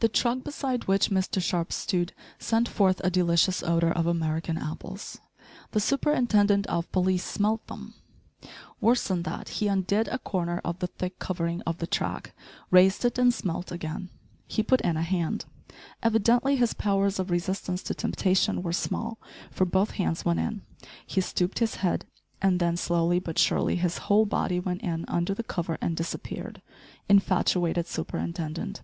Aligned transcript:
The 0.00 0.08
truck 0.08 0.42
beside 0.42 0.88
which 0.88 1.08
Mr 1.12 1.40
Sharp 1.40 1.72
stood 1.72 2.12
sent 2.40 2.66
forth 2.68 3.00
a 3.04 3.10
delicious 3.10 3.62
odour 3.62 3.92
of 3.92 4.08
American 4.08 4.58
apples. 4.58 5.20
The 5.70 5.78
superintendent 5.78 6.66
of 6.66 6.90
police 6.90 7.24
smelt 7.24 7.64
them. 7.68 7.94
Worse 8.80 9.06
than 9.06 9.22
that 9.22 9.48
he 9.50 9.68
undid 9.68 10.08
a 10.08 10.18
corner 10.18 10.60
of 10.64 10.80
the 10.80 10.88
thick 10.88 11.20
covering 11.20 11.62
of 11.62 11.78
the 11.78 11.86
track, 11.86 12.34
raised 12.72 13.04
it 13.04 13.18
and 13.20 13.32
smelt 13.32 13.70
again 13.70 14.10
he 14.48 14.64
put 14.64 14.80
in 14.80 14.96
a 14.96 15.02
hand. 15.02 15.44
Evidently 16.02 16.56
his 16.56 16.74
powers 16.74 17.20
of 17.20 17.30
resistance 17.30 17.84
to 17.84 17.94
temptation 17.94 18.64
were 18.64 18.72
small, 18.72 19.16
for 19.52 19.64
both 19.64 19.92
hands 19.92 20.24
went 20.24 20.40
in 20.40 20.62
he 21.06 21.20
stooped 21.20 21.60
his 21.60 21.76
head, 21.76 22.04
and 22.42 22.58
then, 22.58 22.76
slowly 22.76 23.20
but 23.20 23.38
surely, 23.38 23.76
his 23.76 23.98
whole 23.98 24.26
body 24.26 24.58
went 24.58 24.82
in 24.82 25.04
under 25.06 25.34
the 25.34 25.44
cover 25.44 25.78
and 25.80 25.96
disappeared. 25.96 26.60
Infatuated 27.08 27.86
superintendent! 27.86 28.82